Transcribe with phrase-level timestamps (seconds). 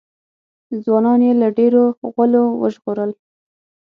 [0.83, 3.11] ځوانان یې له ډېرو غولو وژغورل.